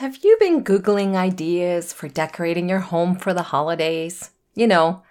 [0.00, 4.30] Have you been Googling ideas for decorating your home for the holidays?
[4.54, 5.02] You know,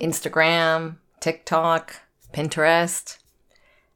[0.00, 1.94] Instagram, TikTok,
[2.34, 3.18] Pinterest.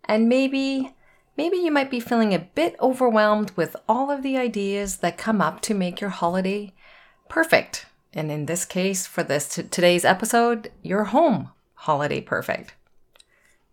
[0.04, 0.94] And maybe,
[1.36, 5.40] maybe you might be feeling a bit overwhelmed with all of the ideas that come
[5.40, 6.72] up to make your holiday
[7.28, 7.86] perfect.
[8.12, 12.74] And in this case, for this t- today's episode, your home holiday perfect.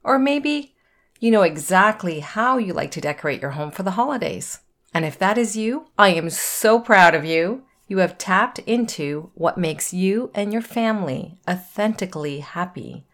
[0.03, 0.73] Or maybe
[1.19, 4.61] you know exactly how you like to decorate your home for the holidays.
[4.93, 7.63] And if that is you, I am so proud of you.
[7.87, 13.05] You have tapped into what makes you and your family authentically happy.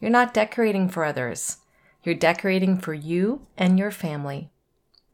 [0.00, 1.58] You're not decorating for others.
[2.02, 4.50] You're decorating for you and your family.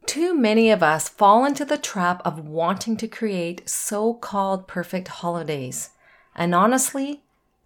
[0.05, 5.07] Too many of us fall into the trap of wanting to create so called perfect
[5.07, 5.91] holidays.
[6.35, 7.23] And honestly,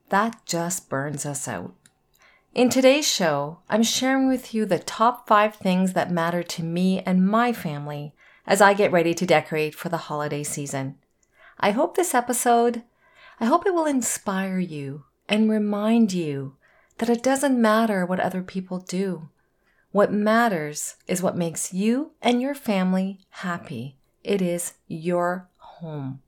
[0.10, 1.74] that just burns us out.
[2.54, 7.02] In today's show, I'm sharing with you the top five things that matter to me
[7.02, 8.14] and my family
[8.48, 10.96] as I get ready to decorate for the holiday season.
[11.60, 12.84] I hope this episode,
[13.40, 16.56] I hope it will inspire you and remind you
[16.98, 19.30] that it doesn't matter what other people do.
[19.92, 23.98] What matters is what makes you and your family happy.
[24.24, 26.22] It is your home.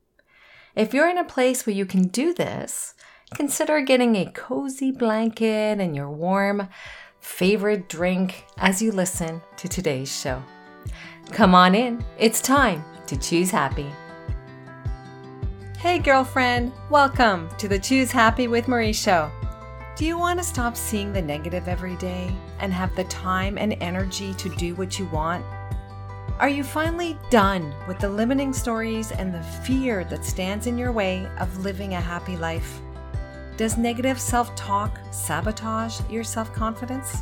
[0.75, 2.93] If you're in a place where you can do this,
[3.33, 6.67] consider getting a cozy blanket and your warm
[7.19, 10.41] favorite drink as you listen to today's show.
[11.31, 12.03] Come on in.
[12.17, 13.89] It's time to choose happy.
[15.77, 16.73] Hey, girlfriend.
[16.89, 19.31] Welcome to the Choose Happy with Marie show.
[19.95, 23.77] Do you want to stop seeing the negative every day and have the time and
[23.79, 25.45] energy to do what you want?
[26.39, 30.91] Are you finally done with the limiting stories and the fear that stands in your
[30.91, 32.81] way of living a happy life?
[33.55, 37.21] Does negative self talk sabotage your self confidence?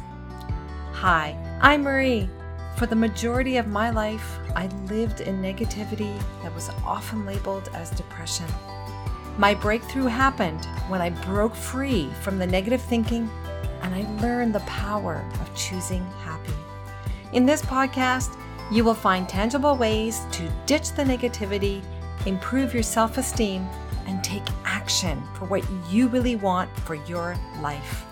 [0.94, 2.30] Hi, I'm Marie
[2.78, 7.90] for the majority of my life, I lived in negativity that was often labeled as
[7.90, 8.46] depression.
[9.40, 13.28] My breakthrough happened when I broke free from the negative thinking
[13.82, 16.54] and I learned the power of choosing happy.
[17.34, 18.40] In this podcast,
[18.72, 21.82] you will find tangible ways to ditch the negativity,
[22.28, 23.68] improve your self esteem,
[24.06, 28.06] and take action for what you really want for your life.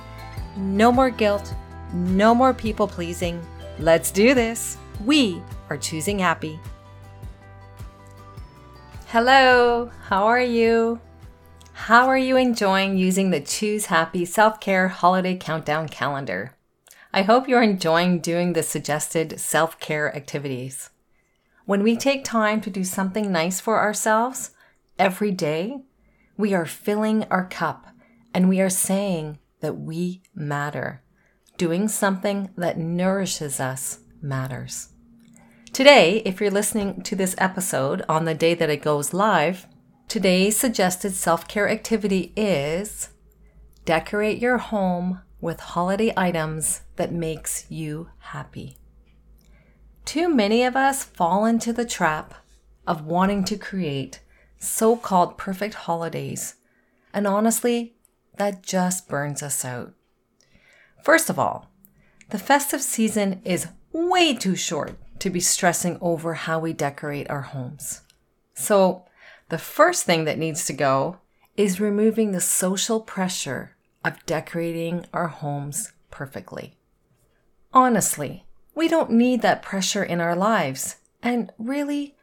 [0.58, 1.54] No more guilt,
[1.94, 3.46] no more people pleasing
[3.80, 4.78] Let's do this.
[5.04, 6.60] We are choosing happy.
[9.08, 11.02] Hello, how are you?
[11.74, 16.56] How are you enjoying using the Choose Happy Self Care Holiday Countdown Calendar?
[17.14, 20.90] I hope you're enjoying doing the suggested self care activities.
[21.66, 24.52] When we take time to do something nice for ourselves
[24.98, 25.82] every day,
[26.38, 27.88] we are filling our cup
[28.34, 31.02] and we are saying that we matter
[31.58, 34.90] doing something that nourishes us matters.
[35.74, 39.68] Today, if you're listening to this episode on the day that it goes live,
[40.08, 43.10] today's suggested self care activity is
[43.84, 48.78] decorate your home with holiday items that makes you happy.
[50.06, 52.34] Too many of us fall into the trap
[52.88, 54.22] of wanting to create
[54.58, 56.56] so called perfect holidays,
[57.14, 57.96] and honestly,
[58.38, 59.94] that just burns us out.
[61.06, 61.70] First of all,
[62.32, 67.44] the festive season is way too short to be stressing over how we decorate our
[67.44, 68.02] homes.
[68.56, 69.06] So,
[69.50, 71.20] the first thing that needs to go
[71.56, 76.76] is removing the social pressure of decorating our homes perfectly.
[77.72, 80.96] Honestly, we don't need that pressure in our lives.
[81.22, 82.16] And really,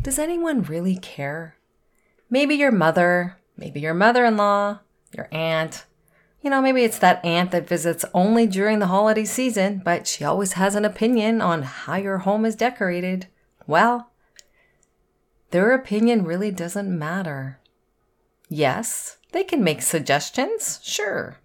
[0.00, 1.56] does anyone really care?
[2.30, 4.78] Maybe your mother, maybe your mother in law,
[5.14, 5.84] your aunt,
[6.42, 10.24] you know, maybe it's that aunt that visits only during the holiday season, but she
[10.24, 13.28] always has an opinion on how your home is decorated.
[13.66, 14.10] Well,
[15.52, 17.60] their opinion really doesn't matter.
[18.48, 21.38] Yes, they can make suggestions, sure.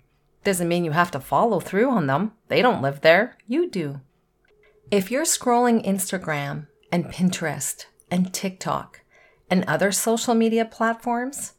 [0.44, 2.32] Doesn't mean you have to follow through on them.
[2.48, 4.02] They don't live there, you do.
[4.90, 9.02] If you're scrolling Instagram and Pinterest and TikTok
[9.50, 11.54] and other social media platforms,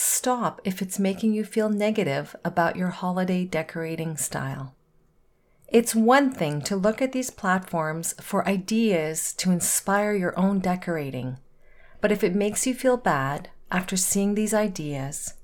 [0.00, 4.76] Stop if it's making you feel negative about your holiday decorating style.
[5.66, 11.38] It's one thing to look at these platforms for ideas to inspire your own decorating,
[12.00, 15.34] but if it makes you feel bad after seeing these ideas,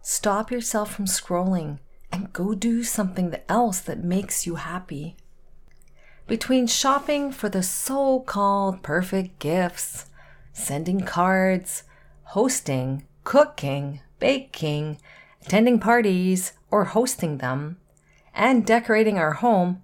[0.00, 1.80] stop yourself from scrolling
[2.12, 5.16] and go do something else that makes you happy.
[6.28, 10.06] Between shopping for the so called perfect gifts,
[10.52, 11.82] sending cards,
[12.22, 14.98] hosting, cooking, baking,
[15.42, 17.78] attending parties, or hosting them,
[18.34, 19.82] and decorating our home,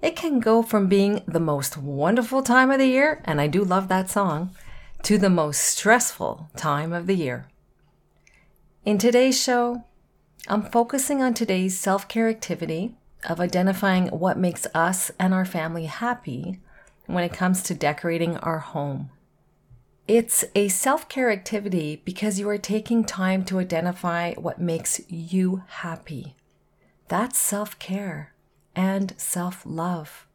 [0.00, 3.62] it can go from being the most wonderful time of the year, and I do
[3.62, 4.54] love that song,
[5.02, 7.46] to the most stressful time of the year.
[8.84, 9.84] In today's show,
[10.48, 12.96] I'm focusing on today's self care activity
[13.28, 16.58] of identifying what makes us and our family happy
[17.06, 19.10] when it comes to decorating our home.
[20.08, 25.62] It's a self care activity because you are taking time to identify what makes you
[25.68, 26.34] happy.
[27.06, 28.32] That's self care
[28.74, 30.26] and self love.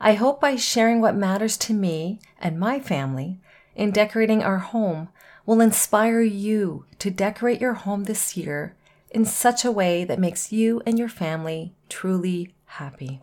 [0.00, 3.38] I hope by sharing what matters to me and my family
[3.76, 5.08] in decorating our home
[5.46, 8.74] will inspire you to decorate your home this year
[9.10, 13.22] in such a way that makes you and your family truly happy.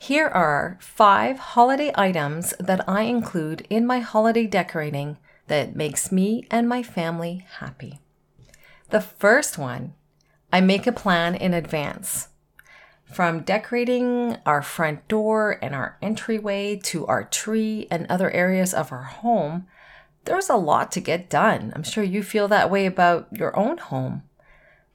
[0.00, 5.18] Here are five holiday items that I include in my holiday decorating
[5.48, 7.98] that makes me and my family happy.
[8.90, 9.94] The first one,
[10.52, 12.28] I make a plan in advance.
[13.04, 18.92] From decorating our front door and our entryway to our tree and other areas of
[18.92, 19.66] our home,
[20.24, 21.72] there's a lot to get done.
[21.74, 24.22] I'm sure you feel that way about your own home.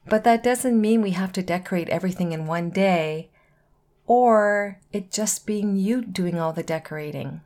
[0.08, 3.30] But that doesn't mean we have to decorate everything in one day
[4.06, 7.42] or it just being you doing all the decorating.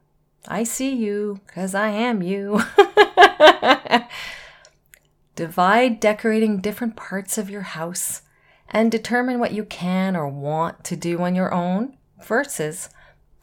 [0.47, 2.61] I see you because I am you.
[5.35, 8.21] Divide decorating different parts of your house
[8.69, 12.89] and determine what you can or want to do on your own versus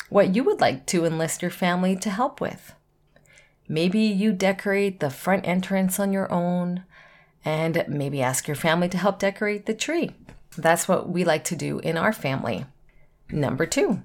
[0.09, 2.75] what you would like to enlist your family to help with.
[3.69, 6.85] Maybe you decorate the front entrance on your own
[7.45, 10.13] and maybe ask your family to help decorate the tree.
[10.57, 12.67] That's what we like to do in our family.
[13.31, 14.03] Number two,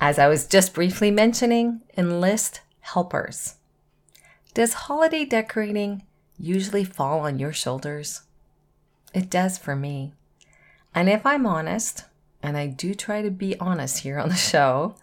[0.00, 3.56] as I was just briefly mentioning, enlist helpers.
[4.54, 6.04] Does holiday decorating
[6.38, 8.22] usually fall on your shoulders?
[9.12, 10.14] It does for me.
[10.94, 12.04] And if I'm honest,
[12.42, 14.96] and I do try to be honest here on the show,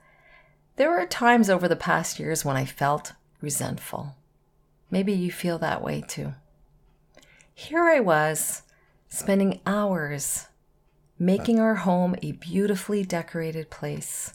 [0.76, 4.16] there were times over the past years when I felt resentful.
[4.90, 6.34] Maybe you feel that way too.
[7.54, 8.64] Here I was,
[9.10, 10.48] spending hours
[11.20, 14.34] making our home a beautifully decorated place.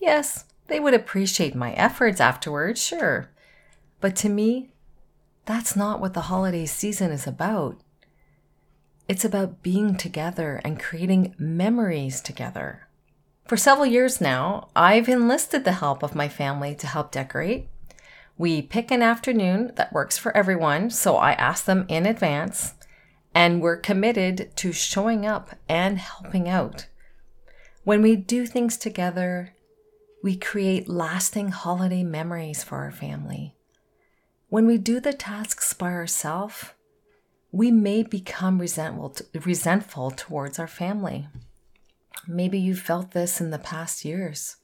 [0.00, 3.30] Yes, they would appreciate my efforts afterwards, sure.
[4.00, 4.70] But to me,
[5.44, 7.80] that's not what the holiday season is about.
[9.08, 12.86] It's about being together and creating memories together.
[13.46, 17.68] For several years now, I've enlisted the help of my family to help decorate.
[18.38, 22.74] We pick an afternoon that works for everyone, so I ask them in advance
[23.34, 26.86] and we're committed to showing up and helping out.
[27.84, 29.54] When we do things together,
[30.22, 33.56] we create lasting holiday memories for our family.
[34.48, 36.66] When we do the tasks by ourselves,
[37.52, 41.28] we may become resentful, resentful towards our family.
[42.28, 44.56] Maybe you've felt this in the past years.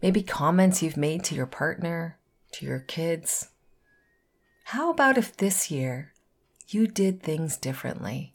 [0.00, 2.18] Maybe comments you've made to your partner,
[2.52, 3.48] to your kids.
[4.64, 6.13] How about if this year
[6.68, 8.32] you did things differently?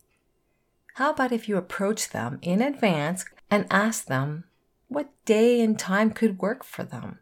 [0.95, 4.43] How about if you approach them in advance and ask them
[4.87, 7.19] what day and time could work for them?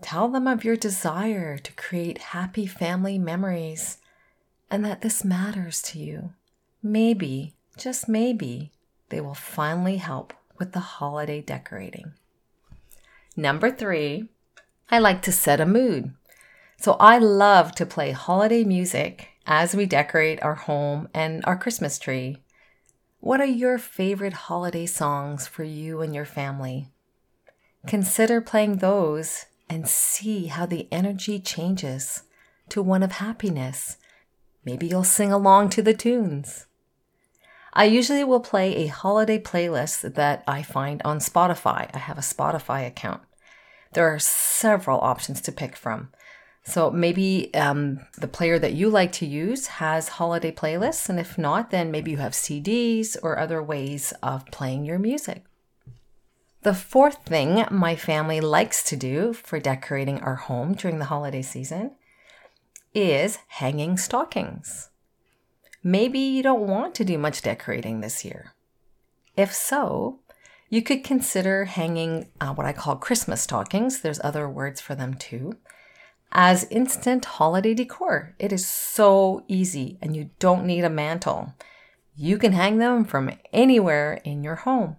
[0.00, 3.98] Tell them of your desire to create happy family memories
[4.70, 6.34] and that this matters to you.
[6.82, 8.72] Maybe, just maybe,
[9.08, 12.12] they will finally help with the holiday decorating.
[13.36, 14.28] Number three,
[14.90, 16.12] I like to set a mood.
[16.76, 21.98] So I love to play holiday music as we decorate our home and our Christmas
[21.98, 22.36] tree.
[23.20, 26.90] What are your favorite holiday songs for you and your family?
[27.86, 32.24] Consider playing those and see how the energy changes
[32.68, 33.96] to one of happiness.
[34.66, 36.66] Maybe you'll sing along to the tunes.
[37.72, 41.88] I usually will play a holiday playlist that I find on Spotify.
[41.94, 43.22] I have a Spotify account.
[43.94, 46.10] There are several options to pick from.
[46.68, 51.38] So maybe um, the player that you like to use has holiday playlists, and if
[51.38, 55.44] not, then maybe you have CDs or other ways of playing your music.
[56.64, 61.40] The fourth thing my family likes to do for decorating our home during the holiday
[61.40, 61.92] season
[62.94, 64.90] is hanging stockings.
[65.82, 68.52] Maybe you don't want to do much decorating this year.
[69.38, 70.18] If so,
[70.68, 74.02] you could consider hanging uh, what I call Christmas stockings.
[74.02, 75.56] There's other words for them too
[76.40, 78.32] as instant holiday decor.
[78.38, 81.52] It is so easy and you don't need a mantle.
[82.14, 84.98] You can hang them from anywhere in your home.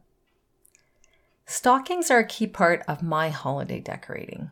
[1.46, 4.52] Stockings are a key part of my holiday decorating.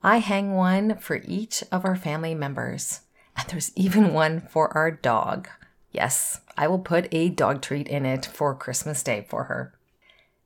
[0.00, 3.00] I hang one for each of our family members,
[3.36, 5.48] and there's even one for our dog.
[5.90, 9.74] Yes, I will put a dog treat in it for Christmas Day for her.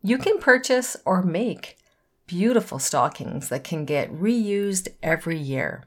[0.00, 1.76] You can purchase or make
[2.32, 5.84] beautiful stockings that can get reused every year.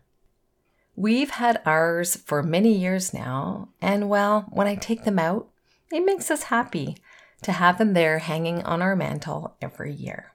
[0.96, 5.48] We've had ours for many years now, and well, when I take them out,
[5.92, 6.98] it makes us happy
[7.42, 10.34] to have them there hanging on our mantle every year.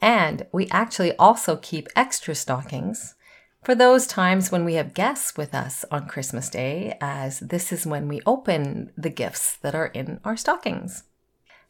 [0.00, 3.14] And we actually also keep extra stockings
[3.62, 7.86] for those times when we have guests with us on Christmas Day, as this is
[7.86, 11.02] when we open the gifts that are in our stockings.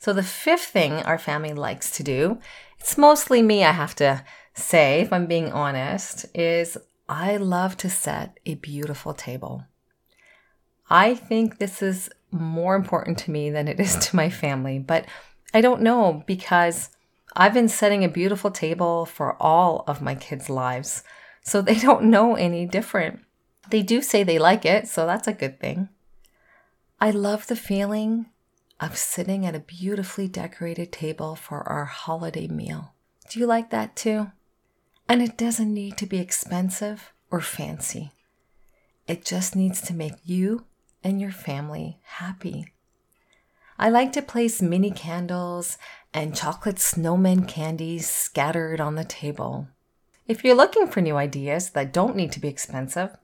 [0.00, 2.38] So, the fifth thing our family likes to do,
[2.78, 4.24] it's mostly me, I have to
[4.54, 6.78] say, if I'm being honest, is
[7.08, 9.64] I love to set a beautiful table.
[10.88, 15.04] I think this is more important to me than it is to my family, but
[15.52, 16.90] I don't know because
[17.34, 21.02] I've been setting a beautiful table for all of my kids' lives
[21.42, 23.20] so they don't know any different.
[23.70, 25.88] They do say they like it, so that's a good thing.
[27.00, 28.26] I love the feeling
[28.80, 32.94] of sitting at a beautifully decorated table for our holiday meal.
[33.28, 34.32] Do you like that too?
[35.08, 38.12] And it doesn't need to be expensive or fancy.
[39.06, 40.66] It just needs to make you
[41.02, 42.72] and your family happy.
[43.78, 45.78] I like to place mini candles
[46.12, 49.68] and chocolate snowman candies scattered on the table.
[50.26, 53.16] If you're looking for new ideas that don't need to be expensive,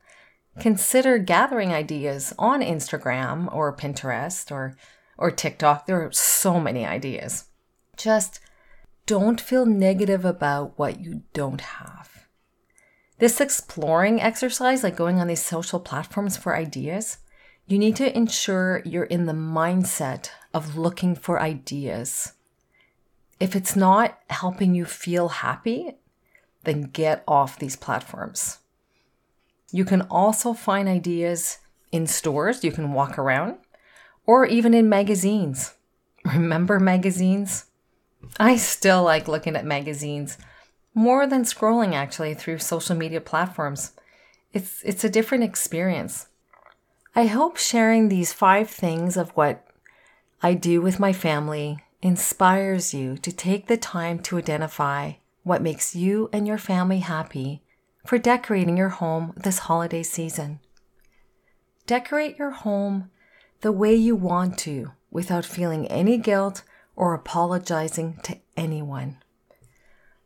[0.58, 4.76] consider gathering ideas on Instagram or Pinterest or,
[5.18, 5.86] or TikTok.
[5.86, 7.46] There are so many ideas.
[7.96, 8.40] Just
[9.06, 12.28] don't feel negative about what you don't have.
[13.18, 17.18] This exploring exercise, like going on these social platforms for ideas,
[17.66, 22.32] you need to ensure you're in the mindset of looking for ideas.
[23.40, 25.96] If it's not helping you feel happy,
[26.64, 28.58] then get off these platforms.
[29.70, 31.58] You can also find ideas
[31.92, 33.56] in stores, you can walk around,
[34.26, 35.74] or even in magazines.
[36.24, 37.66] Remember magazines?
[38.38, 40.38] I still like looking at magazines
[40.94, 43.92] more than scrolling actually through social media platforms.
[44.52, 46.28] It's it's a different experience.
[47.14, 49.66] I hope sharing these 5 things of what
[50.42, 55.12] I do with my family inspires you to take the time to identify
[55.42, 57.62] what makes you and your family happy
[58.04, 60.60] for decorating your home this holiday season.
[61.86, 63.10] Decorate your home
[63.64, 66.62] the way you want to without feeling any guilt
[66.94, 69.16] or apologizing to anyone.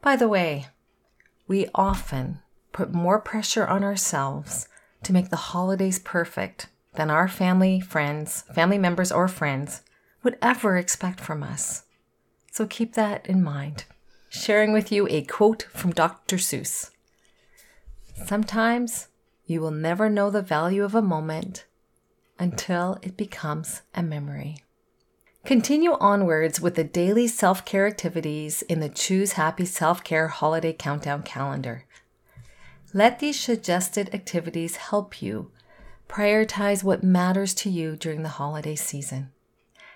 [0.02, 0.66] By the way,
[1.46, 2.40] we often
[2.72, 4.66] put more pressure on ourselves
[5.04, 9.82] to make the holidays perfect than our family, friends, family members, or friends
[10.24, 11.84] would ever expect from us.
[12.50, 13.84] So keep that in mind
[14.28, 16.38] sharing with you a quote from Dr.
[16.38, 16.90] Seuss.
[18.26, 19.06] Sometimes
[19.46, 21.66] you will never know the value of a moment
[22.38, 24.58] until it becomes a memory.
[25.44, 30.72] Continue onwards with the daily self care activities in the Choose Happy Self Care Holiday
[30.72, 31.84] Countdown calendar.
[32.92, 35.50] Let these suggested activities help you
[36.08, 39.30] prioritize what matters to you during the holiday season.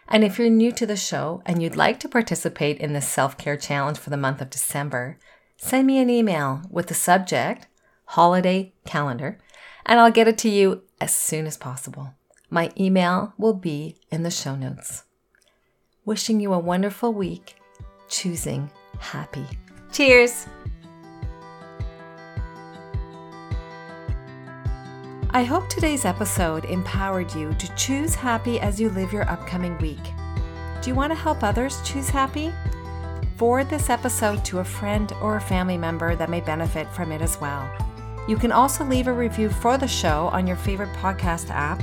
[0.08, 3.36] And if you're new to the show and you'd like to participate in this self
[3.38, 5.18] care challenge for the month of December,
[5.56, 7.66] send me an email with the subject
[8.06, 9.38] holiday calendar
[9.86, 12.14] and I'll get it to you as soon as possible.
[12.52, 15.04] My email will be in the show notes.
[16.04, 17.56] Wishing you a wonderful week,
[18.10, 19.46] choosing happy.
[19.90, 20.46] Cheers!
[25.30, 30.12] I hope today's episode empowered you to choose happy as you live your upcoming week.
[30.82, 32.52] Do you want to help others choose happy?
[33.38, 37.22] Forward this episode to a friend or a family member that may benefit from it
[37.22, 37.66] as well.
[38.28, 41.82] You can also leave a review for the show on your favorite podcast app.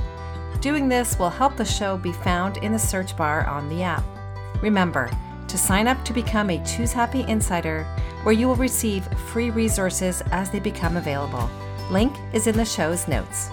[0.60, 4.04] Doing this will help the show be found in the search bar on the app.
[4.62, 5.10] Remember
[5.48, 7.84] to sign up to become a Choose Happy Insider,
[8.22, 11.50] where you will receive free resources as they become available.
[11.90, 13.48] Link is in the show's notes.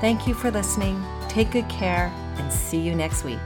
[0.00, 1.02] Thank you for listening.
[1.28, 3.40] Take good care and see you next week.